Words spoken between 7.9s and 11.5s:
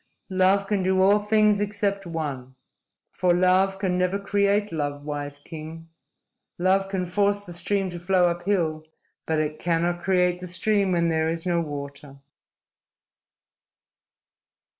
to flow up hill, but it cannot create the stream when there is